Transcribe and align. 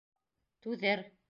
Түҙер! 0.65 1.05